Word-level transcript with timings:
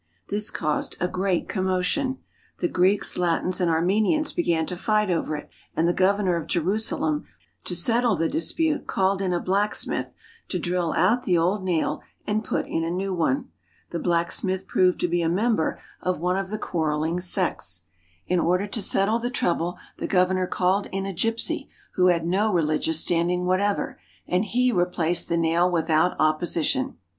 This 0.29 0.49
caused 0.49 0.97
a 0.99 1.07
great 1.07 1.47
commotion. 1.47 2.17
The 2.57 2.67
Greeks, 2.67 3.19
Latins, 3.19 3.61
and 3.61 3.69
Armenians 3.69 4.33
began 4.33 4.65
to 4.65 4.75
fight 4.75 5.11
over 5.11 5.35
it, 5.35 5.47
and 5.75 5.87
the 5.87 5.93
governor 5.93 6.35
of 6.37 6.47
Jerusalem, 6.47 7.27
to 7.65 7.75
settle 7.75 8.15
the 8.15 8.27
dispute, 8.27 8.87
called 8.87 9.21
in 9.21 9.31
a 9.31 9.39
blacksmith 9.39 10.15
to 10.47 10.57
drill 10.57 10.93
out 10.93 11.21
the 11.21 11.37
old 11.37 11.63
nail 11.63 12.01
and 12.25 12.43
put 12.43 12.65
in 12.65 12.83
a 12.83 12.89
new 12.89 13.13
one. 13.13 13.49
The 13.91 13.99
black 13.99 14.31
smith 14.31 14.65
proved 14.65 14.99
to 15.01 15.07
be 15.07 15.21
a 15.21 15.29
member 15.29 15.77
of 16.01 16.17
one 16.17 16.35
of 16.35 16.49
the 16.49 16.57
quarrelling 16.57 17.17
H5 17.17 17.35
THE 17.35 17.41
HOLY 17.41 17.47
LAND 17.47 17.51
AND 17.51 17.59
SYRIA 17.59 17.59
sects. 17.59 17.83
In 18.25 18.39
order 18.39 18.65
to 18.65 18.81
settle 18.81 19.19
the 19.19 19.29
trouble 19.29 19.77
the 19.99 20.07
governor 20.07 20.47
called 20.47 20.87
in 20.91 21.05
a 21.05 21.13
gypsy, 21.13 21.67
who 21.93 22.07
had 22.07 22.25
no 22.25 22.51
religious 22.51 22.99
standing 22.99 23.45
whatever, 23.45 23.99
and 24.27 24.45
he 24.45 24.71
replaced 24.71 25.29
the 25.29 25.37
nail 25.37 25.69
without 25.69 26.15
opposition. 26.17 26.97